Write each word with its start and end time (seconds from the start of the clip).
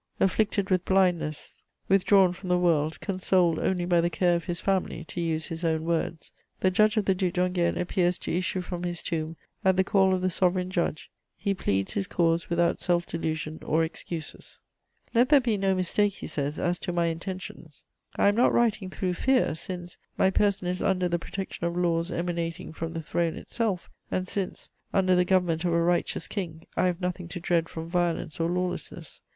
"Afflicted 0.19 0.71
with 0.71 0.83
blindness, 0.83 1.63
withdrawn 1.87 2.33
from 2.33 2.49
the 2.49 2.57
world, 2.57 2.99
consoled 3.01 3.59
only 3.59 3.85
by 3.85 4.01
the 4.01 4.09
care 4.09 4.35
of 4.35 4.45
his 4.45 4.59
family," 4.59 5.03
to 5.03 5.21
use 5.21 5.45
his 5.45 5.63
own 5.63 5.83
words, 5.83 6.31
the 6.59 6.71
judge 6.71 6.97
of 6.97 7.05
the 7.05 7.13
Duc 7.13 7.33
d'Enghien 7.33 7.77
appears 7.77 8.17
to 8.17 8.35
issue 8.35 8.61
from 8.61 8.81
his 8.83 9.03
tomb 9.03 9.37
at 9.63 9.77
the 9.77 9.83
call 9.83 10.15
of 10.15 10.21
the 10.23 10.31
sovereign 10.31 10.71
judge; 10.71 11.11
he 11.37 11.53
pleads 11.53 11.93
his 11.93 12.07
cause 12.07 12.49
without 12.49 12.81
self 12.81 13.05
delusion 13.05 13.59
or 13.63 13.83
excuses: 13.83 14.59
[Sidenote: 15.13 15.13
General 15.13 15.13
Hulin's 15.13 15.13
pamphlet.] 15.13 15.19
"Let 15.19 15.29
there 15.29 15.55
be 15.55 15.57
no 15.57 15.75
mistake," 15.75 16.13
he 16.15 16.25
says, 16.25 16.59
"as 16.59 16.79
to 16.79 16.91
my 16.91 17.05
intentions. 17.05 17.83
I 18.15 18.27
am 18.27 18.35
not 18.35 18.51
writing 18.51 18.89
through 18.89 19.13
fear, 19.13 19.53
since 19.53 19.99
my 20.17 20.31
person 20.31 20.65
is 20.67 20.81
under 20.81 21.07
the 21.07 21.19
protection 21.19 21.67
of 21.67 21.77
laws 21.77 22.11
emanating 22.11 22.73
from 22.73 22.93
the 22.93 23.03
Throne 23.03 23.35
itself, 23.35 23.87
and 24.09 24.27
since, 24.27 24.69
under 24.91 25.15
the 25.15 25.25
government 25.25 25.63
of 25.63 25.73
a 25.73 25.79
righteous 25.83 26.27
king, 26.27 26.65
I 26.75 26.87
have 26.87 27.01
nothing 27.01 27.27
to 27.27 27.39
dread 27.39 27.69
from 27.69 27.85
violence 27.85 28.39
or 28.39 28.49
lawlessness.... 28.49 29.21